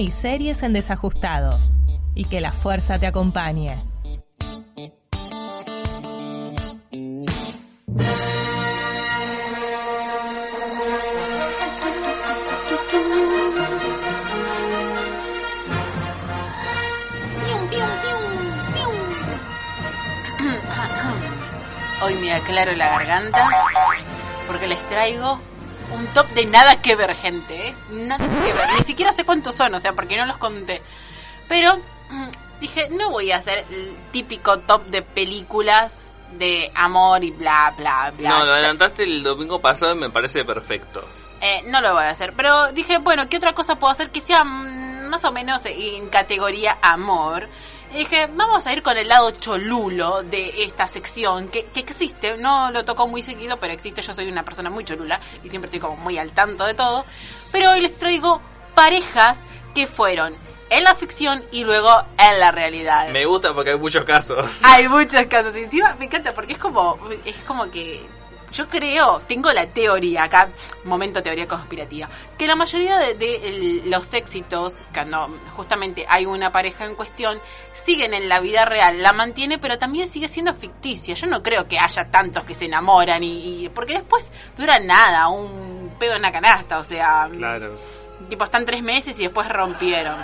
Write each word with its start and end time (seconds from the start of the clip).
Y 0.00 0.10
series 0.10 0.62
en 0.62 0.72
desajustados. 0.72 1.76
Y 2.14 2.24
que 2.24 2.40
la 2.40 2.52
fuerza 2.52 2.96
te 2.96 3.06
acompañe. 3.06 3.76
Hoy 22.02 22.14
me 22.22 22.32
aclaro 22.32 22.72
la 22.74 22.88
garganta 22.88 23.50
porque 24.46 24.66
les 24.66 24.78
traigo 24.86 25.38
un 25.92 26.06
top 26.08 26.28
de 26.30 26.46
nada 26.46 26.80
que 26.80 26.96
ver, 26.96 27.14
gente. 27.14 27.68
¿eh? 27.68 27.74
Nada 27.90 28.24
que 28.26 28.52
ver. 28.52 28.68
Ni 28.76 28.84
siquiera 28.84 29.12
sé 29.12 29.24
cuántos 29.24 29.54
son, 29.54 29.74
o 29.74 29.80
sea, 29.80 29.92
porque 29.92 30.16
no 30.16 30.26
los 30.26 30.36
conté. 30.36 30.82
Pero 31.48 31.76
mm, 32.10 32.28
dije, 32.60 32.88
no 32.90 33.10
voy 33.10 33.32
a 33.32 33.36
hacer 33.36 33.64
el 33.70 33.96
típico 34.12 34.58
top 34.60 34.86
de 34.86 35.02
películas 35.02 36.10
de 36.32 36.70
amor 36.74 37.24
y 37.24 37.30
bla, 37.30 37.74
bla, 37.76 38.12
bla. 38.16 38.30
No, 38.30 38.44
lo 38.44 38.52
adelantaste 38.52 39.02
el 39.04 39.22
domingo 39.22 39.60
pasado 39.60 39.94
y 39.94 39.98
me 39.98 40.10
parece 40.10 40.44
perfecto. 40.44 41.04
Eh, 41.40 41.62
no 41.66 41.80
lo 41.80 41.94
voy 41.94 42.04
a 42.04 42.10
hacer. 42.10 42.34
Pero 42.36 42.72
dije, 42.72 42.98
bueno, 42.98 43.28
¿qué 43.28 43.38
otra 43.38 43.54
cosa 43.54 43.76
puedo 43.76 43.90
hacer 43.90 44.10
que 44.10 44.20
sea 44.20 44.44
mm, 44.44 45.08
más 45.08 45.24
o 45.24 45.32
menos 45.32 45.64
en 45.66 46.08
categoría 46.08 46.78
amor? 46.82 47.48
Y 47.92 47.98
dije, 47.98 48.28
vamos 48.32 48.66
a 48.66 48.72
ir 48.72 48.82
con 48.82 48.96
el 48.96 49.08
lado 49.08 49.32
cholulo 49.32 50.22
de 50.22 50.62
esta 50.62 50.86
sección, 50.86 51.48
que, 51.48 51.64
que 51.66 51.80
existe, 51.80 52.36
no 52.36 52.70
lo 52.70 52.84
toco 52.84 53.08
muy 53.08 53.22
seguido, 53.22 53.56
pero 53.56 53.72
existe, 53.72 54.00
yo 54.00 54.14
soy 54.14 54.28
una 54.28 54.44
persona 54.44 54.70
muy 54.70 54.84
cholula 54.84 55.18
y 55.42 55.48
siempre 55.48 55.66
estoy 55.66 55.80
como 55.80 55.96
muy 55.96 56.16
al 56.16 56.30
tanto 56.30 56.64
de 56.64 56.74
todo. 56.74 57.04
Pero 57.50 57.72
hoy 57.72 57.80
les 57.80 57.98
traigo 57.98 58.40
parejas 58.74 59.40
que 59.74 59.86
fueron 59.88 60.34
en 60.70 60.84
la 60.84 60.94
ficción 60.94 61.44
y 61.50 61.64
luego 61.64 61.90
en 62.16 62.38
la 62.38 62.52
realidad. 62.52 63.08
Me 63.10 63.26
gusta 63.26 63.52
porque 63.52 63.70
hay 63.70 63.78
muchos 63.78 64.04
casos. 64.04 64.60
Hay 64.62 64.88
muchos 64.88 65.26
casos. 65.26 65.54
Y 65.56 65.64
encima 65.64 65.96
me 65.98 66.04
encanta 66.04 66.32
porque 66.32 66.52
es 66.52 66.58
como, 66.58 66.98
es 67.24 67.36
como 67.46 67.70
que 67.70 68.06
yo 68.52 68.68
creo, 68.68 69.20
tengo 69.20 69.52
la 69.52 69.66
teoría 69.66 70.24
acá, 70.24 70.48
momento 70.84 71.22
teoría 71.22 71.46
conspirativa, 71.46 72.08
que 72.36 72.46
la 72.46 72.56
mayoría 72.56 72.98
de, 72.98 73.82
los 73.86 74.12
éxitos, 74.14 74.74
cuando 74.92 75.28
justamente 75.56 76.04
hay 76.08 76.26
una 76.26 76.50
pareja 76.50 76.84
en 76.86 76.94
cuestión, 76.94 77.40
siguen 77.72 78.12
en 78.14 78.28
la 78.28 78.40
vida 78.40 78.64
real, 78.64 79.02
la 79.02 79.12
mantiene, 79.12 79.58
pero 79.58 79.78
también 79.78 80.08
sigue 80.08 80.28
siendo 80.28 80.52
ficticia. 80.54 81.14
Yo 81.14 81.26
no 81.26 81.42
creo 81.42 81.68
que 81.68 81.78
haya 81.78 82.10
tantos 82.10 82.44
que 82.44 82.54
se 82.54 82.64
enamoran 82.66 83.22
y, 83.22 83.64
y- 83.64 83.68
porque 83.68 83.94
después 83.94 84.30
dura 84.56 84.78
nada, 84.78 85.28
un 85.28 85.92
pedo 85.98 86.14
en 86.16 86.22
la 86.22 86.32
canasta, 86.32 86.78
o 86.78 86.84
sea, 86.84 87.28
Claro. 87.32 87.76
tipo 88.28 88.44
están 88.44 88.64
tres 88.64 88.82
meses 88.82 89.18
y 89.18 89.22
después 89.22 89.48
rompieron. 89.48 90.16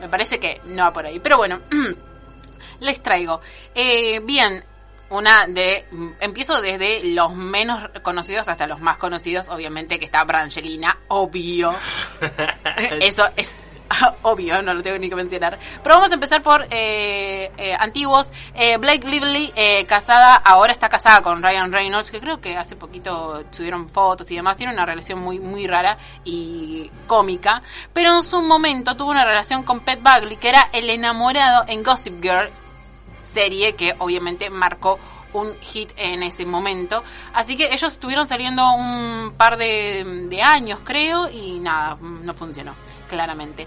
Me 0.00 0.08
parece 0.08 0.38
que 0.38 0.60
no 0.64 0.82
va 0.82 0.92
por 0.92 1.06
ahí. 1.06 1.18
Pero 1.18 1.36
bueno, 1.38 1.60
les 2.80 3.02
traigo. 3.02 3.40
Eh, 3.74 4.20
bien, 4.20 4.62
una 5.10 5.46
de... 5.46 5.84
Empiezo 6.20 6.60
desde 6.60 7.04
los 7.14 7.34
menos 7.34 7.90
conocidos 8.02 8.48
hasta 8.48 8.66
los 8.66 8.80
más 8.80 8.98
conocidos. 8.98 9.48
Obviamente 9.48 9.98
que 9.98 10.04
está 10.04 10.24
Brangelina, 10.24 10.98
obvio. 11.08 11.74
Eso 13.00 13.24
es 13.36 13.56
obvio, 14.22 14.62
no 14.62 14.74
lo 14.74 14.82
tengo 14.82 14.98
ni 14.98 15.08
que 15.08 15.16
mencionar. 15.16 15.58
Pero 15.82 15.94
vamos 15.94 16.10
a 16.10 16.14
empezar 16.14 16.42
por 16.42 16.66
eh, 16.70 17.50
eh, 17.56 17.76
antiguos. 17.78 18.32
Eh, 18.54 18.76
Blake 18.76 19.06
Lively, 19.06 19.52
eh, 19.56 19.84
casada, 19.86 20.36
ahora 20.36 20.72
está 20.72 20.88
casada 20.88 21.22
con 21.22 21.42
Ryan 21.42 21.72
Reynolds, 21.72 22.10
que 22.10 22.20
creo 22.20 22.40
que 22.40 22.56
hace 22.56 22.76
poquito 22.76 23.44
subieron 23.50 23.88
fotos 23.88 24.30
y 24.30 24.36
demás. 24.36 24.56
Tiene 24.56 24.72
una 24.72 24.86
relación 24.86 25.18
muy, 25.18 25.38
muy 25.38 25.66
rara 25.66 25.98
y 26.24 26.90
cómica. 27.06 27.62
Pero 27.92 28.16
en 28.16 28.22
su 28.22 28.42
momento 28.42 28.96
tuvo 28.96 29.10
una 29.10 29.24
relación 29.24 29.62
con 29.62 29.80
Pet 29.80 30.02
Bagley, 30.02 30.36
que 30.36 30.48
era 30.48 30.68
el 30.72 30.90
enamorado 30.90 31.64
en 31.68 31.82
Gossip 31.82 32.22
Girl, 32.22 32.48
serie 33.34 33.74
que 33.74 33.94
obviamente 33.98 34.48
marcó 34.48 34.98
un 35.34 35.52
hit 35.60 35.90
en 35.96 36.22
ese 36.22 36.46
momento. 36.46 37.02
Así 37.34 37.56
que 37.56 37.74
ellos 37.74 37.92
estuvieron 37.92 38.26
saliendo 38.26 38.72
un 38.72 39.34
par 39.36 39.56
de, 39.56 40.26
de 40.30 40.42
años, 40.42 40.78
creo, 40.84 41.28
y 41.28 41.58
nada, 41.58 41.98
no 42.00 42.32
funcionó, 42.32 42.74
claramente. 43.08 43.66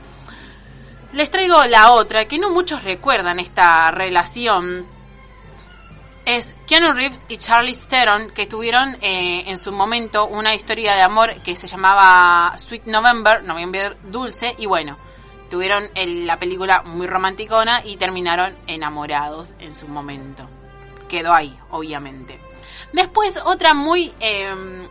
Les 1.13 1.29
traigo 1.29 1.63
la 1.65 1.91
otra, 1.91 2.25
que 2.25 2.39
no 2.39 2.49
muchos 2.49 2.83
recuerdan 2.83 3.39
esta 3.39 3.91
relación. 3.91 4.85
Es 6.25 6.55
Keanu 6.67 6.91
Reeves 6.91 7.25
y 7.29 7.37
Charlie 7.37 7.75
Theron, 7.89 8.31
que 8.31 8.47
tuvieron 8.47 8.97
eh, 9.01 9.45
en 9.47 9.57
su 9.57 9.71
momento 9.71 10.25
una 10.25 10.53
historia 10.53 10.93
de 10.95 11.01
amor 11.01 11.33
que 11.41 11.55
se 11.55 11.67
llamaba 11.67 12.57
Sweet 12.57 12.85
November, 12.85 13.43
Noviembre 13.43 13.95
Dulce, 14.03 14.53
y 14.57 14.65
bueno, 14.65 14.97
tuvieron 15.49 15.89
el- 15.95 16.25
la 16.27 16.37
película 16.37 16.83
muy 16.83 17.07
romanticona 17.07 17.81
y 17.85 17.97
terminaron 17.97 18.55
enamorados 18.67 19.55
en 19.59 19.73
su 19.75 19.87
momento. 19.87 20.47
Quedó 21.07 21.33
ahí, 21.33 21.57
obviamente. 21.71 22.39
Después 22.93 23.37
otra 23.45 23.73
muy 23.73 24.13
eh, 24.19 24.87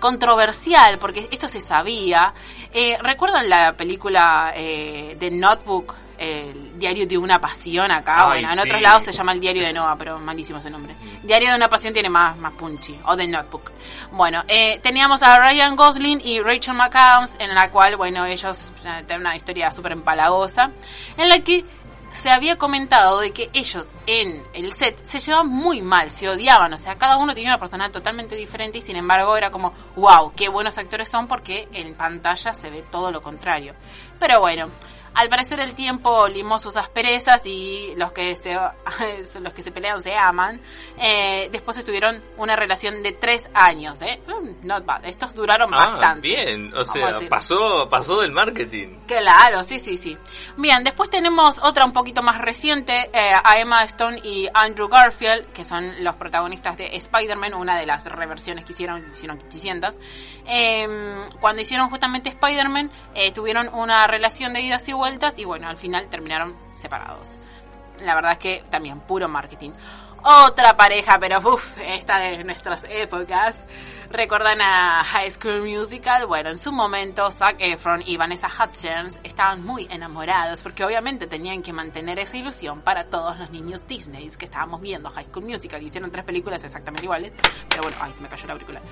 controversial, 0.00 0.98
porque 0.98 1.28
esto 1.30 1.48
se 1.48 1.60
sabía. 1.60 2.32
Eh, 2.72 2.96
¿Recuerdan 3.00 3.48
la 3.48 3.76
película 3.76 4.52
eh, 4.56 5.16
The 5.18 5.30
Notebook? 5.30 5.94
El 6.22 6.78
diario 6.78 7.06
de 7.06 7.16
una 7.16 7.40
pasión 7.40 7.90
acá. 7.90 8.16
Ay, 8.18 8.42
bueno, 8.42 8.48
en 8.50 8.54
sí. 8.54 8.60
otros 8.60 8.82
lados 8.82 9.02
se 9.04 9.12
llama 9.12 9.32
el 9.32 9.40
diario 9.40 9.62
de 9.62 9.72
Noah, 9.72 9.96
pero 9.96 10.18
malísimo 10.18 10.58
ese 10.58 10.68
nombre. 10.68 10.94
Diario 11.22 11.48
de 11.48 11.56
una 11.56 11.68
pasión 11.68 11.94
tiene 11.94 12.10
más, 12.10 12.36
más 12.36 12.52
punchy. 12.52 13.00
O 13.06 13.16
The 13.16 13.26
Notebook. 13.26 13.72
Bueno, 14.12 14.44
eh, 14.46 14.78
teníamos 14.80 15.22
a 15.22 15.38
Ryan 15.40 15.76
Gosling 15.76 16.20
y 16.22 16.40
Rachel 16.40 16.74
McAdams, 16.74 17.38
en 17.40 17.54
la 17.54 17.70
cual, 17.70 17.96
bueno, 17.96 18.26
ellos 18.26 18.70
eh, 18.84 19.04
tienen 19.06 19.22
una 19.26 19.34
historia 19.34 19.72
súper 19.72 19.92
empalagosa, 19.92 20.70
en 21.16 21.28
la 21.30 21.40
que 21.40 21.64
se 22.12 22.30
había 22.30 22.56
comentado 22.56 23.20
de 23.20 23.32
que 23.32 23.50
ellos 23.52 23.94
en 24.06 24.42
el 24.52 24.72
set 24.72 25.02
se 25.04 25.20
llevaban 25.20 25.48
muy 25.48 25.80
mal, 25.80 26.10
se 26.10 26.28
odiaban, 26.28 26.72
o 26.72 26.78
sea, 26.78 26.96
cada 26.96 27.16
uno 27.16 27.34
tenía 27.34 27.50
una 27.50 27.60
personalidad 27.60 27.92
totalmente 27.92 28.34
diferente 28.34 28.78
y 28.78 28.82
sin 28.82 28.96
embargo 28.96 29.36
era 29.36 29.50
como, 29.50 29.72
wow, 29.96 30.32
qué 30.34 30.48
buenos 30.48 30.76
actores 30.78 31.08
son 31.08 31.28
porque 31.28 31.68
en 31.72 31.94
pantalla 31.94 32.52
se 32.52 32.70
ve 32.70 32.84
todo 32.90 33.10
lo 33.10 33.22
contrario. 33.22 33.74
Pero 34.18 34.40
bueno, 34.40 34.68
al 35.14 35.28
parecer 35.28 35.60
el 35.60 35.74
tiempo 35.74 36.28
limó 36.28 36.58
sus 36.58 36.76
asperezas 36.76 37.44
y 37.46 37.94
los 37.96 38.12
que 38.12 38.34
se, 38.36 38.54
los 39.40 39.52
que 39.52 39.62
se 39.62 39.70
pelean 39.72 40.02
se 40.02 40.16
aman. 40.16 40.60
Eh, 40.98 41.48
después 41.52 41.76
estuvieron 41.76 42.22
una 42.36 42.56
relación 42.56 43.02
de 43.02 43.12
tres 43.12 43.48
años, 43.54 44.00
¿eh? 44.02 44.20
Mm, 44.26 44.66
Not 44.66 44.84
bad. 44.84 45.04
Estos 45.04 45.34
duraron 45.34 45.72
Ah, 45.74 45.90
bastante. 45.92 46.28
bien. 46.28 46.72
O 46.76 46.84
sea, 46.84 47.18
pasó, 47.28 47.88
pasó 47.88 48.20
del 48.20 48.32
marketing. 48.32 48.98
Claro, 49.06 49.64
sí, 49.64 49.78
sí, 49.78 49.96
sí. 49.96 50.16
Bien, 50.56 50.82
después 50.84 51.10
tenemos 51.10 51.58
otra 51.62 51.84
un 51.84 51.92
poquito 51.92 52.22
más 52.22 52.38
reciente, 52.38 53.10
eh, 53.12 53.32
a 53.42 53.58
Emma 53.58 53.82
Stone 53.84 54.20
y 54.22 54.48
Andrew 54.54 54.88
Garfield, 54.88 55.52
que 55.52 55.64
son 55.64 56.04
los 56.04 56.14
protagonistas 56.16 56.76
de 56.78 56.96
Spider-Man, 56.96 57.54
una 57.54 57.78
de 57.78 57.86
las 57.86 58.04
reversiones 58.06 58.64
que 58.64 58.72
hicieron, 58.72 59.04
hicieron 59.12 59.38
500. 59.38 59.98
Eh, 60.46 61.24
cuando 61.40 61.62
hicieron 61.62 61.90
justamente 61.90 62.28
Spider-Man, 62.30 62.90
eh, 63.14 63.32
tuvieron 63.32 63.68
una 63.74 64.06
relación 64.06 64.52
de 64.52 64.60
idas 64.62 64.88
y 64.88 64.92
y 65.36 65.44
bueno, 65.44 65.68
al 65.68 65.76
final 65.76 66.08
terminaron 66.08 66.56
separados. 66.72 67.38
La 68.00 68.14
verdad 68.14 68.32
es 68.32 68.38
que 68.38 68.64
también 68.70 69.00
puro 69.00 69.28
marketing. 69.28 69.70
Otra 70.22 70.76
pareja, 70.76 71.18
pero 71.18 71.38
uff, 71.38 71.78
esta 71.82 72.18
de 72.18 72.44
nuestras 72.44 72.84
épocas. 72.88 73.66
¿Recuerdan 74.12 74.60
a 74.60 75.04
High 75.04 75.30
School 75.30 75.62
Musical? 75.62 76.26
Bueno, 76.26 76.50
en 76.50 76.58
su 76.58 76.72
momento 76.72 77.30
Zac 77.30 77.54
Efron 77.60 78.02
y 78.04 78.16
Vanessa 78.16 78.48
Hudgens 78.48 79.20
estaban 79.22 79.64
muy 79.64 79.86
enamorados 79.88 80.64
porque 80.64 80.84
obviamente 80.84 81.28
tenían 81.28 81.62
que 81.62 81.72
mantener 81.72 82.18
esa 82.18 82.36
ilusión 82.36 82.80
para 82.80 83.04
todos 83.04 83.38
los 83.38 83.50
niños 83.50 83.86
Disney 83.86 84.28
que 84.30 84.46
estábamos 84.46 84.80
viendo 84.80 85.10
High 85.10 85.26
School 85.26 85.44
Musical 85.44 85.80
hicieron 85.80 86.10
tres 86.10 86.24
películas 86.24 86.64
exactamente 86.64 87.04
iguales. 87.04 87.32
Pero 87.68 87.82
bueno, 87.82 87.98
ay, 88.00 88.12
se 88.16 88.22
me 88.22 88.28
cayó 88.28 88.48
la 88.48 88.54
auricular. 88.54 88.82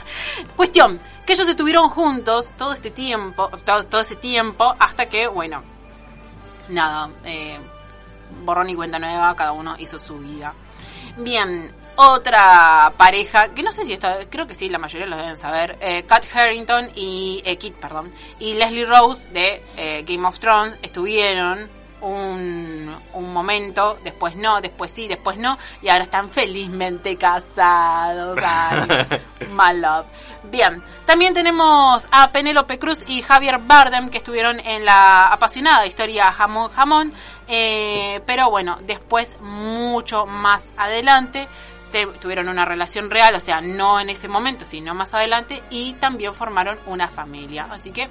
Cuestión, 0.56 0.98
que 1.24 1.34
ellos 1.34 1.48
estuvieron 1.48 1.88
juntos 1.88 2.52
todo 2.58 2.72
este 2.72 2.90
tiempo, 2.90 3.50
todo, 3.64 3.84
todo 3.84 4.00
ese 4.00 4.16
tiempo 4.16 4.74
hasta 4.80 5.06
que, 5.06 5.28
bueno, 5.28 5.62
nada, 6.68 7.10
eh, 7.24 7.60
borrón 8.44 8.70
y 8.70 8.74
cuenta 8.74 8.98
nueva, 8.98 9.36
cada 9.36 9.52
uno 9.52 9.76
hizo 9.78 10.00
su 10.00 10.18
vida. 10.18 10.52
Bien, 11.18 11.72
Otra 11.96 12.92
pareja, 12.96 13.54
que 13.54 13.62
no 13.62 13.70
sé 13.70 13.84
si 13.84 13.92
está, 13.92 14.26
creo 14.28 14.46
que 14.46 14.54
sí, 14.56 14.68
la 14.68 14.78
mayoría 14.78 15.06
lo 15.06 15.16
deben 15.16 15.36
saber, 15.36 15.78
eh, 15.80 16.02
Kat 16.04 16.26
Harrington 16.34 16.90
y, 16.96 17.40
eh, 17.44 17.56
Kit, 17.56 17.74
perdón, 17.74 18.12
y 18.40 18.54
Leslie 18.54 18.84
Rose 18.84 19.28
de 19.28 19.62
eh, 19.76 20.04
Game 20.06 20.26
of 20.26 20.40
Thrones 20.40 20.76
estuvieron 20.82 21.68
un, 22.04 22.94
un 23.14 23.32
momento, 23.32 23.98
después 24.04 24.36
no, 24.36 24.60
después 24.60 24.92
sí, 24.92 25.08
después 25.08 25.38
no, 25.38 25.56
y 25.82 25.88
ahora 25.88 26.04
están 26.04 26.30
felizmente 26.30 27.16
casados. 27.16 28.38
Ay, 28.42 28.88
my 29.50 29.78
love. 29.80 30.06
Bien, 30.50 30.82
también 31.06 31.32
tenemos 31.32 32.06
a 32.10 32.30
Penélope 32.30 32.78
Cruz 32.78 33.08
y 33.08 33.22
Javier 33.22 33.58
Bardem 33.58 34.10
que 34.10 34.18
estuvieron 34.18 34.60
en 34.60 34.84
la 34.84 35.28
apasionada 35.28 35.86
historia 35.86 36.30
Jamón 36.32 36.70
Jamón, 36.70 37.12
eh, 37.48 38.20
pero 38.26 38.50
bueno, 38.50 38.78
después 38.82 39.38
mucho 39.40 40.26
más 40.26 40.72
adelante 40.76 41.48
tuvieron 42.20 42.48
una 42.48 42.64
relación 42.64 43.10
real, 43.10 43.34
o 43.34 43.40
sea, 43.40 43.60
no 43.60 44.00
en 44.00 44.10
ese 44.10 44.28
momento, 44.28 44.64
sino 44.64 44.94
más 44.94 45.14
adelante, 45.14 45.62
y 45.70 45.94
también 45.94 46.34
formaron 46.34 46.78
una 46.86 47.08
familia. 47.08 47.66
Así 47.70 47.90
que, 47.90 48.08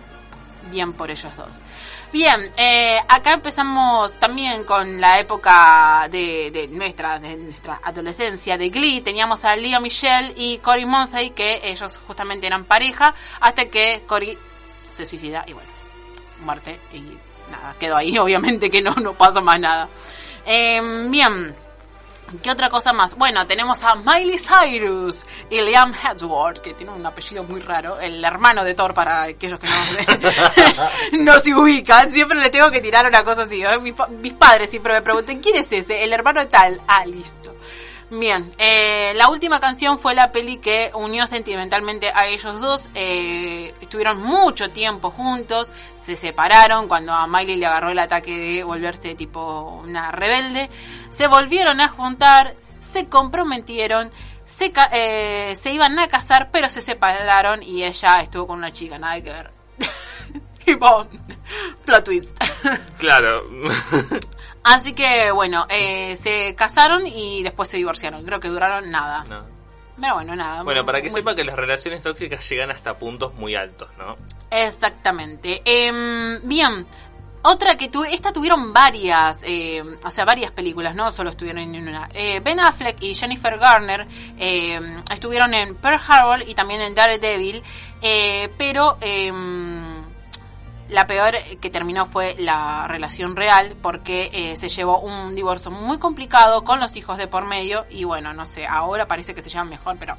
bien 0.71 0.93
por 0.93 1.11
ellos 1.11 1.35
dos. 1.35 1.59
Bien, 2.13 2.51
eh, 2.57 2.99
acá 3.07 3.33
empezamos 3.33 4.17
también 4.17 4.65
con 4.65 5.01
la 5.01 5.19
época 5.19 6.07
de, 6.11 6.69
nuestra 6.71 7.19
de 7.19 7.35
nuestra 7.37 7.81
adolescencia 7.83 8.55
de 8.55 8.69
Glee. 8.69 9.01
Teníamos 9.01 9.43
a 9.45 9.55
Leo 9.55 9.81
Michelle 9.81 10.31
y 10.37 10.59
Cory 10.59 10.85
Monthey, 10.85 11.31
que 11.31 11.61
ellos 11.63 11.99
justamente 12.05 12.45
eran 12.45 12.65
pareja, 12.65 13.15
hasta 13.39 13.65
que 13.65 14.03
Cory 14.05 14.37
se 14.91 15.07
suicida 15.07 15.43
y 15.47 15.53
bueno, 15.53 15.69
muerte 16.45 16.79
y 16.93 16.99
nada, 17.49 17.75
quedó 17.79 17.97
ahí. 17.97 18.15
Obviamente 18.19 18.69
que 18.69 18.83
no, 18.83 18.93
no 18.93 19.13
pasa 19.13 19.41
más 19.41 19.59
nada. 19.59 19.89
Eh, 20.45 21.07
bien. 21.09 21.62
¿Qué 22.41 22.49
otra 22.51 22.69
cosa 22.69 22.93
más? 22.93 23.15
Bueno, 23.15 23.45
tenemos 23.45 23.83
a 23.83 23.95
Miley 23.95 24.37
Cyrus 24.37 25.23
y 25.49 25.61
Liam 25.61 25.93
Hemsworth, 25.93 26.59
que 26.59 26.73
tiene 26.73 26.91
un 26.91 27.05
apellido 27.05 27.43
muy 27.43 27.59
raro, 27.59 27.99
el 27.99 28.23
hermano 28.23 28.63
de 28.63 28.73
Thor 28.73 28.93
para 28.93 29.23
aquellos 29.23 29.59
que 29.59 29.67
no, 29.67 31.23
no 31.33 31.39
se 31.39 31.53
ubican. 31.53 32.11
Siempre 32.11 32.39
le 32.39 32.49
tengo 32.49 32.71
que 32.71 32.81
tirar 32.81 33.05
una 33.05 33.23
cosa 33.23 33.43
así. 33.43 33.63
¿eh? 33.63 33.77
Mis, 33.79 33.93
mis 34.21 34.33
padres 34.33 34.69
siempre 34.69 34.93
me 34.93 35.01
preguntan, 35.01 35.39
¿quién 35.39 35.57
es 35.57 35.71
ese? 35.71 36.03
El 36.03 36.13
hermano 36.13 36.39
de 36.39 36.47
tal. 36.47 36.81
Ah, 36.87 37.05
listo. 37.05 37.55
Bien, 38.19 38.53
eh, 38.59 39.11
la 39.15 39.29
última 39.29 39.59
canción 39.59 39.97
fue 39.97 40.13
la 40.13 40.31
peli 40.31 40.57
que 40.57 40.91
unió 40.93 41.25
sentimentalmente 41.25 42.11
a 42.13 42.27
ellos 42.27 42.61
dos. 42.61 42.87
Eh, 42.93 43.73
estuvieron 43.81 44.21
mucho 44.21 44.69
tiempo 44.69 45.09
juntos, 45.09 45.71
se 45.95 46.15
separaron 46.15 46.87
cuando 46.87 47.11
a 47.11 47.25
Miley 47.25 47.55
le 47.55 47.65
agarró 47.65 47.89
el 47.89 47.97
ataque 47.97 48.37
de 48.37 48.63
volverse 48.63 49.15
tipo 49.15 49.81
una 49.83 50.11
rebelde. 50.11 50.69
Se 51.09 51.25
volvieron 51.25 51.81
a 51.81 51.87
juntar, 51.87 52.53
se 52.81 53.07
comprometieron, 53.07 54.11
se, 54.45 54.71
eh, 54.91 55.55
se 55.55 55.73
iban 55.73 55.97
a 55.97 56.07
casar, 56.07 56.49
pero 56.51 56.69
se 56.69 56.81
separaron 56.81 57.63
y 57.63 57.83
ella 57.83 58.21
estuvo 58.21 58.45
con 58.45 58.59
una 58.59 58.71
chica, 58.71 58.99
nada 58.99 59.19
que 59.21 59.31
ver. 59.31 59.51
tipo, 60.65 61.07
plot 61.83 62.05
twist. 62.05 62.37
Claro. 62.99 63.41
Así 64.63 64.93
que 64.93 65.31
bueno, 65.31 65.65
eh, 65.69 66.15
se 66.15 66.55
casaron 66.55 67.05
y 67.07 67.43
después 67.43 67.69
se 67.69 67.77
divorciaron. 67.77 68.23
Creo 68.25 68.39
que 68.39 68.47
duraron 68.47 68.89
nada. 68.91 69.23
No. 69.25 69.43
Pero 69.99 70.15
bueno, 70.15 70.35
nada. 70.35 70.63
Bueno, 70.63 70.85
para 70.85 71.01
que 71.01 71.09
muy- 71.09 71.19
sepa 71.19 71.35
que 71.35 71.43
las 71.43 71.55
relaciones 71.55 72.01
tóxicas 72.01 72.47
llegan 72.49 72.71
hasta 72.71 72.97
puntos 72.97 73.33
muy 73.35 73.55
altos, 73.55 73.89
¿no? 73.97 74.17
Exactamente. 74.49 75.61
Em, 75.65 76.39
bien. 76.47 76.85
Otra 77.45 77.75
que 77.75 77.89
tuve, 77.89 78.13
esta 78.15 78.31
tuvieron 78.31 78.71
varias, 78.71 79.41
eh, 79.43 79.83
o 80.05 80.09
sea, 80.11 80.23
varias 80.23 80.51
películas, 80.51 80.95
no 80.95 81.11
solo 81.11 81.29
estuvieron 81.29 81.61
en 81.75 81.89
una. 81.89 82.09
Eh, 82.13 82.39
ben 82.39 82.57
Affleck 82.61 83.03
y 83.03 83.13
Jennifer 83.15 83.57
Garner 83.57 84.07
eh, 84.39 84.79
estuvieron 85.11 85.53
en 85.53 85.75
Pearl 85.75 85.99
Harbor 86.07 86.41
y 86.47 86.55
también 86.55 86.79
en 86.79 86.95
Daredevil, 86.95 87.61
eh, 88.01 88.49
pero 88.57 88.97
em, 89.01 89.82
la 90.93 91.07
peor 91.07 91.35
que 91.59 91.71
terminó 91.71 92.05
fue 92.05 92.35
la 92.37 92.87
relación 92.87 93.35
real 93.35 93.75
porque 93.81 94.29
eh, 94.31 94.55
se 94.57 94.69
llevó 94.69 94.99
un 94.99 95.33
divorcio 95.33 95.71
muy 95.71 95.97
complicado 95.97 96.63
con 96.63 96.79
los 96.79 96.95
hijos 96.95 97.17
de 97.17 97.25
por 97.25 97.45
medio 97.45 97.87
y 97.89 98.03
bueno, 98.03 98.31
no 98.33 98.45
sé, 98.45 98.67
ahora 98.67 99.07
parece 99.07 99.33
que 99.33 99.41
se 99.41 99.49
llevan 99.49 99.69
mejor, 99.69 99.97
pero 99.99 100.15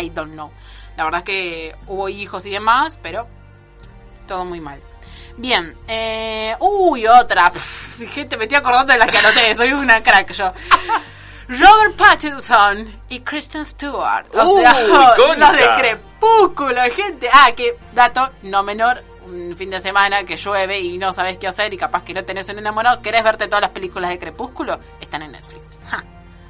I 0.00 0.10
don't 0.10 0.32
know. 0.32 0.52
La 0.96 1.04
verdad 1.04 1.20
es 1.20 1.24
que 1.24 1.76
hubo 1.88 2.08
hijos 2.08 2.46
y 2.46 2.50
demás, 2.50 3.00
pero 3.02 3.26
todo 4.28 4.44
muy 4.44 4.60
mal. 4.60 4.80
Bien, 5.36 5.74
eh, 5.88 6.54
uy, 6.60 7.06
otra. 7.08 7.50
Gente, 8.12 8.36
me 8.36 8.44
estoy 8.44 8.58
acordando 8.58 8.92
de 8.92 9.00
las 9.00 9.10
que 9.10 9.18
anoté, 9.18 9.56
soy 9.56 9.72
una 9.72 10.02
crack 10.02 10.32
yo. 10.32 10.52
Robert 11.48 11.96
Pattinson 11.96 13.02
y 13.08 13.20
Kristen 13.20 13.64
Stewart. 13.64 14.26
O 14.34 14.54
Uy, 14.54 14.62
sea, 14.62 15.16
los 15.16 15.52
de 15.52 15.68
Crepúsculo, 15.78 16.80
gente. 16.94 17.28
Ah, 17.32 17.50
que 17.56 17.76
dato 17.92 18.30
no 18.42 18.62
menor, 18.62 19.02
un 19.26 19.56
fin 19.56 19.70
de 19.70 19.80
semana 19.80 20.24
que 20.24 20.36
llueve 20.36 20.80
y 20.80 20.98
no 20.98 21.12
sabes 21.12 21.38
qué 21.38 21.48
hacer 21.48 21.72
y 21.74 21.76
capaz 21.76 22.04
que 22.04 22.14
no 22.14 22.24
tenés 22.24 22.48
un 22.48 22.58
enamorado, 22.58 23.02
querés 23.02 23.22
verte 23.22 23.46
todas 23.46 23.62
las 23.62 23.70
películas 23.70 24.10
de 24.10 24.18
Crepúsculo, 24.18 24.78
están 25.00 25.22
en 25.22 25.32
Netflix. 25.32 25.78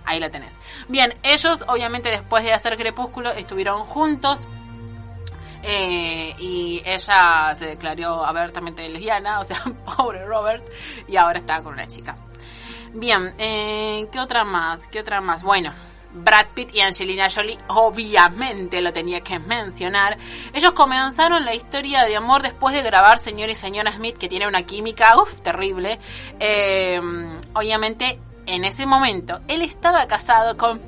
Ahí 0.05 0.21
lo 0.21 0.31
tenés. 0.31 0.57
Bien, 0.87 1.15
ellos 1.25 1.65
obviamente 1.67 2.11
después 2.11 2.45
de 2.45 2.53
hacer 2.53 2.77
Crepúsculo 2.77 3.31
estuvieron 3.33 3.81
juntos, 3.85 4.47
eh, 5.63 6.35
y 6.39 6.81
ella 6.85 7.53
se 7.57 7.67
declaró 7.67 8.25
abiertamente 8.25 8.89
lesbiana, 8.89 9.41
o 9.41 9.45
sea, 9.45 9.61
pobre 9.97 10.25
Robert, 10.25 10.65
y 11.09 11.17
ahora 11.17 11.39
está 11.39 11.61
con 11.63 11.73
una 11.75 11.89
chica. 11.89 12.17
Bien, 12.93 13.35
eh, 13.39 14.07
¿qué 14.13 14.21
otra 14.21 14.45
más? 14.45 14.87
¿Qué 14.87 15.01
otra 15.01 15.21
más? 15.21 15.43
Bueno, 15.43 15.75
Brad 16.17 16.47
Pitt 16.55 16.75
y 16.75 16.81
Angelina 16.81 17.29
Jolie, 17.31 17.59
obviamente 17.69 18.81
lo 18.81 18.93
tenía 18.93 19.21
que 19.21 19.39
mencionar. 19.39 20.17
Ellos 20.53 20.73
comenzaron 20.73 21.45
la 21.45 21.55
historia 21.55 22.05
de 22.05 22.17
amor 22.17 22.43
después 22.43 22.75
de 22.75 22.83
grabar 22.83 23.19
Señor 23.19 23.49
y 23.51 23.55
Señora 23.55 23.93
Smith, 23.93 24.17
que 24.17 24.29
tiene 24.29 24.49
una 24.49 24.63
química, 24.65 25.17
uff, 25.21 25.41
terrible. 25.43 25.99
Eh, 26.41 27.01
obviamente, 27.55 28.19
en 28.47 28.65
ese 28.65 28.87
momento, 28.87 29.41
él 29.49 29.63
estaba 29.63 30.07
casado 30.07 30.57
con 30.57 30.81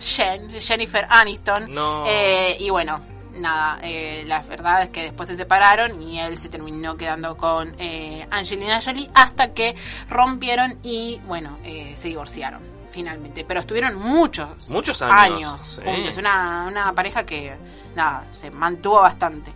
Jen- 0.00 0.60
Jennifer 0.60 1.06
Aniston. 1.08 1.72
No. 1.72 2.04
Eh, 2.06 2.56
y 2.60 2.70
bueno, 2.70 3.00
nada, 3.34 3.78
eh, 3.82 4.24
la 4.26 4.42
verdad 4.42 4.82
es 4.82 4.90
que 4.90 5.02
después 5.02 5.28
se 5.28 5.34
separaron 5.36 6.00
y 6.02 6.18
él 6.20 6.36
se 6.38 6.48
terminó 6.48 6.96
quedando 6.96 7.36
con 7.36 7.74
eh, 7.78 8.26
Angelina 8.30 8.80
Jolie 8.80 9.08
hasta 9.14 9.54
que 9.54 9.74
rompieron 10.08 10.78
y 10.82 11.20
bueno, 11.26 11.58
eh, 11.64 11.92
se 11.96 12.08
divorciaron 12.08 12.77
finalmente. 12.98 13.44
Pero 13.46 13.60
estuvieron 13.60 13.94
muchos, 13.94 14.68
Muchos 14.68 15.00
años, 15.02 15.60
sí. 15.60 15.82
juntos. 15.84 16.16
Una, 16.16 16.66
una 16.66 16.92
pareja 16.92 17.24
que 17.24 17.54
nada, 17.94 18.26
se 18.32 18.50
mantuvo 18.50 19.00
bastante. 19.00 19.52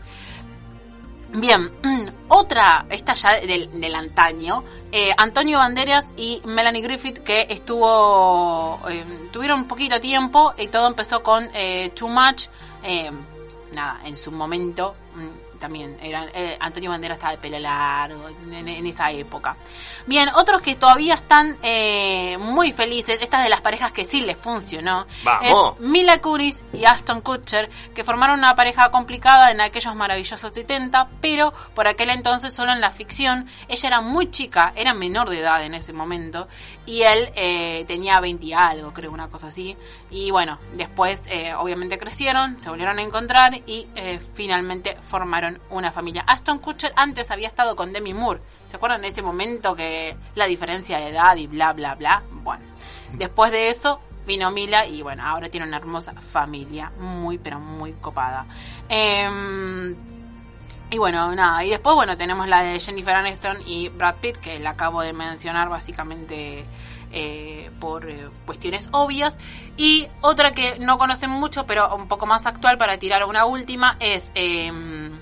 Bien, 1.34 1.72
otra, 2.28 2.86
esta 2.88 3.14
ya 3.14 3.40
del, 3.40 3.80
del 3.80 3.94
antaño, 3.96 4.62
eh, 4.92 5.10
Antonio 5.16 5.58
Banderas 5.58 6.06
y 6.16 6.40
Melanie 6.44 6.82
Griffith 6.82 7.18
que 7.18 7.46
estuvo, 7.48 8.78
eh, 8.88 9.04
tuvieron 9.32 9.60
un 9.62 9.66
poquito 9.66 10.00
tiempo 10.00 10.54
y 10.56 10.68
todo 10.68 10.86
empezó 10.86 11.22
con 11.22 11.48
eh, 11.52 11.90
Too 11.96 12.08
Much, 12.08 12.44
eh, 12.84 13.10
nada, 13.72 14.00
en 14.04 14.16
su 14.16 14.30
momento 14.30 14.94
mm, 15.16 15.51
también 15.62 15.96
eran, 16.02 16.28
eh, 16.34 16.56
Antonio 16.58 16.90
Banderas 16.90 17.18
estaba 17.18 17.30
de 17.30 17.38
pelo 17.38 17.56
largo 17.60 18.28
en, 18.28 18.68
en 18.68 18.86
esa 18.86 19.12
época. 19.12 19.56
Bien, 20.06 20.28
otros 20.34 20.60
que 20.60 20.74
todavía 20.74 21.14
están 21.14 21.56
eh, 21.62 22.36
muy 22.38 22.72
felices, 22.72 23.22
estas 23.22 23.44
de 23.44 23.48
las 23.48 23.60
parejas 23.60 23.92
que 23.92 24.04
sí 24.04 24.22
les 24.22 24.36
funcionó, 24.36 25.06
Vamos. 25.22 25.76
es 25.78 25.80
Mila 25.80 26.20
Kunis 26.20 26.64
y 26.72 26.84
Ashton 26.84 27.20
Kutcher, 27.20 27.70
que 27.94 28.02
formaron 28.02 28.40
una 28.40 28.56
pareja 28.56 28.90
complicada 28.90 29.52
en 29.52 29.60
aquellos 29.60 29.94
maravillosos 29.94 30.52
70, 30.52 31.08
pero 31.20 31.52
por 31.76 31.86
aquel 31.86 32.10
entonces 32.10 32.52
solo 32.52 32.72
en 32.72 32.80
la 32.80 32.90
ficción. 32.90 33.46
Ella 33.68 33.86
era 33.86 34.00
muy 34.00 34.32
chica, 34.32 34.72
era 34.74 34.94
menor 34.94 35.30
de 35.30 35.38
edad 35.38 35.64
en 35.64 35.74
ese 35.74 35.92
momento, 35.92 36.48
y 36.84 37.02
él 37.02 37.30
eh, 37.36 37.84
tenía 37.86 38.18
20 38.18 38.44
y 38.44 38.52
algo, 38.52 38.92
creo, 38.92 39.12
una 39.12 39.28
cosa 39.28 39.46
así. 39.46 39.76
Y 40.10 40.32
bueno, 40.32 40.58
después 40.74 41.22
obviamente 41.58 41.96
crecieron, 41.96 42.58
se 42.58 42.68
volvieron 42.68 42.98
a 42.98 43.02
encontrar 43.02 43.54
y 43.66 43.86
finalmente 44.34 44.96
formaron 45.00 45.51
una 45.70 45.92
familia. 45.92 46.24
Ashton 46.26 46.58
Kutcher 46.58 46.92
antes 46.96 47.30
había 47.30 47.48
estado 47.48 47.76
con 47.76 47.92
Demi 47.92 48.14
Moore. 48.14 48.40
¿Se 48.68 48.76
acuerdan 48.76 49.02
de 49.02 49.08
ese 49.08 49.22
momento 49.22 49.74
que 49.74 50.16
la 50.34 50.46
diferencia 50.46 50.98
de 50.98 51.08
edad 51.08 51.36
y 51.36 51.46
bla, 51.46 51.72
bla, 51.72 51.94
bla? 51.94 52.22
Bueno, 52.30 52.64
después 53.12 53.50
de 53.50 53.70
eso 53.70 54.00
vino 54.26 54.50
Mila 54.50 54.86
y 54.86 55.02
bueno, 55.02 55.24
ahora 55.24 55.48
tiene 55.48 55.66
una 55.66 55.76
hermosa 55.76 56.12
familia, 56.14 56.92
muy, 56.98 57.38
pero 57.38 57.58
muy 57.58 57.92
copada. 57.94 58.46
Em, 58.88 59.94
y 60.90 60.98
bueno, 60.98 61.34
nada, 61.34 61.64
y 61.64 61.70
después, 61.70 61.94
bueno, 61.94 62.16
tenemos 62.16 62.46
la 62.48 62.62
de 62.62 62.78
Jennifer 62.78 63.14
Aniston 63.14 63.58
y 63.66 63.88
Brad 63.88 64.16
Pitt, 64.16 64.36
que 64.36 64.60
la 64.60 64.70
acabo 64.70 65.00
de 65.00 65.12
mencionar 65.14 65.68
básicamente 65.68 66.66
eh, 67.12 67.70
por 67.80 68.08
eh, 68.08 68.28
cuestiones 68.46 68.88
obvias. 68.92 69.38
Y 69.76 70.08
otra 70.20 70.52
que 70.52 70.78
no 70.78 70.98
conocen 70.98 71.30
mucho, 71.30 71.66
pero 71.66 71.94
un 71.94 72.08
poco 72.08 72.26
más 72.26 72.46
actual 72.46 72.78
para 72.78 72.98
tirar 72.98 73.24
una 73.24 73.44
última, 73.46 73.96
es 74.00 74.30
em, 74.34 75.12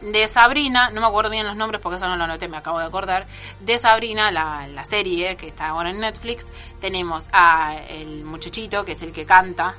de 0.00 0.28
Sabrina, 0.28 0.90
no 0.90 1.00
me 1.00 1.06
acuerdo 1.06 1.30
bien 1.30 1.46
los 1.46 1.56
nombres 1.56 1.80
porque 1.80 1.96
eso 1.96 2.08
no 2.08 2.16
lo 2.16 2.24
anoté, 2.24 2.48
me 2.48 2.56
acabo 2.56 2.78
de 2.78 2.86
acordar. 2.86 3.26
De 3.60 3.78
Sabrina, 3.78 4.30
la, 4.30 4.66
la 4.66 4.84
serie 4.84 5.36
que 5.36 5.46
está 5.46 5.68
ahora 5.68 5.90
en 5.90 6.00
Netflix, 6.00 6.50
tenemos 6.80 7.28
a 7.32 7.76
el 7.88 8.24
muchachito 8.24 8.84
que 8.84 8.92
es 8.92 9.02
el 9.02 9.12
que 9.12 9.26
canta. 9.26 9.74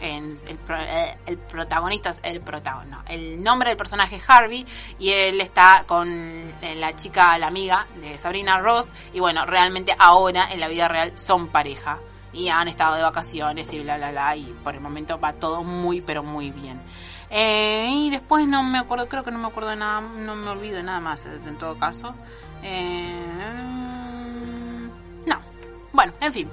En 0.00 0.40
el, 0.48 0.58
eh, 0.70 1.16
el 1.24 1.38
protagonista 1.38 2.10
es 2.10 2.20
el 2.24 2.40
protagonista, 2.40 3.04
el 3.08 3.40
nombre 3.42 3.70
del 3.70 3.76
personaje 3.76 4.16
es 4.16 4.28
Harvey 4.28 4.66
y 4.98 5.10
él 5.10 5.40
está 5.40 5.84
con 5.86 6.08
eh, 6.08 6.74
la 6.76 6.96
chica, 6.96 7.38
la 7.38 7.46
amiga 7.46 7.86
de 8.00 8.18
Sabrina 8.18 8.58
Ross 8.58 8.92
y 9.12 9.20
bueno, 9.20 9.46
realmente 9.46 9.94
ahora 9.96 10.52
en 10.52 10.58
la 10.58 10.66
vida 10.66 10.88
real 10.88 11.16
son 11.16 11.46
pareja 11.46 12.00
y 12.34 12.48
han 12.48 12.68
estado 12.68 12.96
de 12.96 13.02
vacaciones 13.02 13.72
y 13.72 13.78
bla 13.80 13.96
bla 13.96 14.10
bla 14.10 14.36
y 14.36 14.44
por 14.64 14.74
el 14.74 14.80
momento 14.80 15.18
va 15.18 15.32
todo 15.32 15.62
muy 15.62 16.00
pero 16.00 16.22
muy 16.22 16.50
bien. 16.50 16.80
Eh, 17.30 17.88
y 17.90 18.10
después 18.10 18.46
no 18.46 18.62
me 18.62 18.78
acuerdo, 18.78 19.08
creo 19.08 19.24
que 19.24 19.30
no 19.30 19.38
me 19.38 19.46
acuerdo 19.46 19.70
de 19.70 19.76
nada, 19.76 20.00
no 20.00 20.36
me 20.36 20.50
olvido 20.50 20.76
de 20.76 20.82
nada 20.82 21.00
más 21.00 21.24
eh, 21.26 21.40
en 21.46 21.56
todo 21.56 21.78
caso. 21.78 22.14
Eh, 22.62 23.12
no, 25.26 25.40
bueno, 25.92 26.12
en 26.20 26.32
fin. 26.32 26.50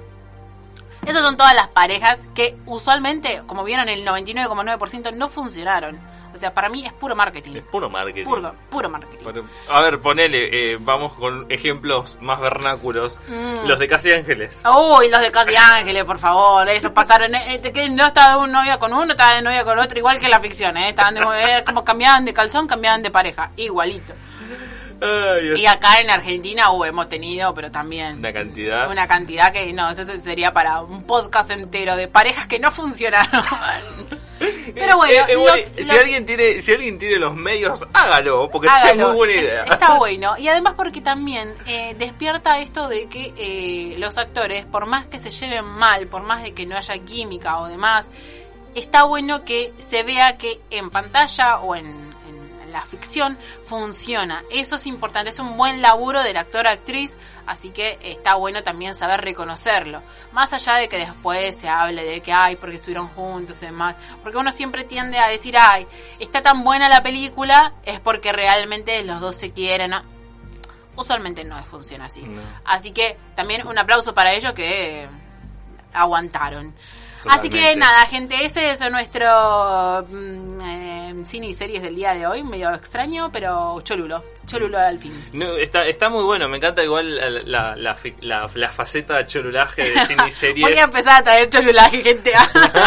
Esas 1.06 1.24
son 1.24 1.36
todas 1.36 1.56
las 1.56 1.68
parejas 1.70 2.26
que 2.36 2.58
usualmente, 2.68 3.42
como 3.48 3.64
vieron, 3.64 3.90
el 3.90 4.06
99,9% 4.06 5.16
no 5.16 5.30
funcionaron. 5.30 6.00
O 6.34 6.38
sea, 6.38 6.54
para 6.54 6.70
mí 6.70 6.86
es 6.86 6.94
puro 6.94 7.16
marketing. 7.16 7.56
Es 7.58 7.64
puro 7.64 7.90
marketing. 7.90 8.24
Puro, 8.24 8.56
puro 8.70 8.90
marketing. 8.90 9.26
A 9.70 9.82
ver, 9.82 10.00
ponele, 10.00 10.74
eh, 10.74 10.78
vamos 10.80 11.14
con 11.14 11.46
ejemplos 11.52 12.18
más 12.22 12.40
vernáculos. 12.40 13.20
Mm. 13.28 13.68
Los 13.68 13.80
de 13.80 13.88
Casi 13.88 14.12
Ángeles. 14.12 14.62
Uy, 14.66 15.10
los 15.10 15.22
de 15.22 15.32
Casi 15.32 15.56
Ángeles, 15.56 16.04
por 16.06 16.20
favor, 16.20 16.68
eso 16.70 16.94
pasaron, 16.94 17.34
eh, 17.36 17.60
eh, 17.64 17.72
que 17.72 17.90
no 17.90 18.08
estaba 18.08 18.34
de 18.34 18.40
un 18.40 18.52
novia 18.52 18.78
con 18.80 18.94
uno, 18.94 19.12
estaba 19.12 19.36
de 19.36 19.42
novia 19.42 19.64
con 19.64 19.78
otro, 19.80 19.98
igual 19.98 20.20
que 20.20 20.26
en 20.26 20.32
la 20.32 20.40
ficción, 20.40 20.78
eh, 20.78 20.90
estaban 20.90 21.14
de, 21.16 21.22
era 21.22 21.64
como 21.64 21.84
cambiaban 21.84 22.26
de 22.26 22.34
calzón, 22.34 22.68
cambiaban 22.68 23.02
de 23.02 23.12
pareja, 23.12 23.52
igualito. 23.56 24.14
Ay, 25.04 25.54
Y 25.58 25.66
acá 25.66 26.00
en 26.00 26.12
Argentina, 26.12 26.72
uh, 26.72 26.86
hemos 26.86 27.10
tenido, 27.10 27.54
pero 27.56 27.72
también 27.72 28.20
una 28.20 28.32
cantidad. 28.32 28.90
una 28.90 29.08
cantidad 29.08 29.52
que 29.52 29.74
no, 29.74 29.90
eso 29.90 30.06
sería 30.22 30.54
para 30.54 30.82
un 30.82 31.04
podcast 31.04 31.50
entero 31.50 31.96
de 31.96 32.08
parejas 32.08 32.46
que 32.46 32.60
no 32.60 32.72
funcionaron. 32.72 33.44
pero 34.82 34.98
bueno, 34.98 35.14
Eh, 35.14 35.26
eh, 35.30 35.36
lo- 35.76 35.84
si 35.86 35.94
lo- 35.94 36.00
alguien 36.02 36.26
tiene, 36.26 36.62
si 36.62 36.72
alguien 36.74 36.98
tiene 37.00 37.18
los 37.18 37.36
medios, 37.36 37.86
hágalo, 37.94 38.50
porque 38.52 38.68
es 38.68 38.74
Hágalo. 38.74 39.08
muy 39.08 39.16
buena 39.16 39.34
idea. 39.42 39.64
Está 39.64 39.96
bueno. 39.98 40.38
Y 40.38 40.48
además 40.48 40.74
porque 40.76 41.02
también 41.02 41.56
eh, 41.68 41.96
despierta 41.98 42.60
esto 42.60 42.88
de 42.90 43.08
que 43.08 43.34
eh, 43.38 43.96
los 43.98 44.18
actores, 44.18 44.66
por 44.66 44.86
más 44.86 45.06
que 45.06 45.20
se 45.20 45.32
lleven 45.32 45.66
mal, 45.66 46.08
por 46.08 46.24
más 46.24 46.44
de 46.44 46.54
que 46.54 46.66
no 46.66 46.76
haya 46.76 46.98
química 47.00 47.60
o 47.60 47.68
demás, 47.68 48.10
está 48.76 49.04
bueno 49.04 49.44
que 49.46 49.74
se 49.80 50.04
vea 50.04 50.38
que 50.38 50.60
en 50.70 50.90
pantalla 50.90 51.60
o 51.60 51.76
en, 51.76 51.86
en 51.88 52.72
la 52.72 52.82
ficción 52.82 53.38
funciona. 53.66 54.44
Eso 54.52 54.76
es 54.76 54.88
importante, 54.88 55.30
es 55.30 55.40
un 55.40 55.58
buen 55.58 55.82
laburo 55.82 56.22
del 56.24 56.38
actor-actriz, 56.38 57.18
así 57.52 57.72
que 57.72 58.00
está 58.02 58.36
bueno 58.36 58.64
también 58.64 58.96
saber 58.96 59.20
reconocerlo. 59.22 60.02
Más 60.32 60.54
allá 60.54 60.76
de 60.76 60.88
que 60.88 60.98
después 60.98 61.58
se 61.58 61.68
hable 61.68 62.06
de 62.06 62.22
que, 62.22 62.32
ay, 62.32 62.56
porque 62.56 62.78
estuvieron 62.78 63.10
juntos 63.10 63.62
y 63.62 63.66
demás. 63.66 63.98
Porque 64.24 64.38
uno 64.38 64.54
siempre 64.54 64.86
tiende 64.86 65.20
a 65.20 65.28
decir, 65.28 65.56
ay, 65.60 65.86
está 66.20 66.42
tan 66.42 66.64
buena 66.64 66.88
la 66.88 67.04
película, 67.04 67.74
es 67.84 68.00
porque 68.00 68.32
realmente 68.32 69.04
los 69.04 69.20
dos 69.20 69.36
se 69.36 69.52
quieren. 69.52 69.94
Usualmente 70.96 71.44
no 71.44 71.62
funciona 71.66 72.06
así. 72.06 72.22
No. 72.22 72.42
Así 72.64 72.92
que 72.92 73.18
también 73.36 73.68
un 73.68 73.78
aplauso 73.78 74.14
para 74.14 74.32
ellos 74.32 74.54
que 74.54 75.10
aguantaron. 75.94 76.74
Así 77.30 77.50
que 77.50 77.76
nada, 77.76 78.06
gente, 78.08 78.46
ese 78.46 78.72
es 78.72 78.80
nuestro 78.92 80.06
mm, 80.10 80.62
eh, 80.62 81.14
cine 81.26 81.48
y 81.48 81.54
series 81.54 81.84
del 81.84 81.96
día 81.96 82.14
de 82.14 82.26
hoy, 82.26 82.44
medio 82.44 82.74
extraño, 82.74 83.30
pero 83.32 83.80
cholulo, 83.82 84.24
cholulo 84.46 84.78
al 84.80 84.98
fin. 85.00 85.30
No, 85.34 85.56
está, 85.58 85.86
está 85.86 86.10
muy 86.10 86.24
bueno, 86.24 86.48
me 86.50 86.58
encanta 86.58 86.84
igual 86.84 87.16
la, 87.16 87.30
la, 87.30 87.76
la, 87.76 87.96
fi- 87.96 88.16
la- 88.22 88.50
la 88.56 88.70
faceta 88.70 89.18
de 89.18 89.28
cholulaje 89.28 89.90
de 89.92 90.06
cine 90.06 90.24
y 90.28 90.32
series. 90.32 90.68
Voy 90.68 90.78
a 90.78 90.84
empezar 90.84 91.20
a 91.20 91.24
traer 91.24 91.50
cholulaje, 91.50 92.02
gente. 92.04 92.32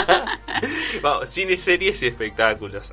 Vamos, 1.02 1.28
cine, 1.28 1.56
series 1.56 2.02
y 2.02 2.08
espectáculos. 2.08 2.92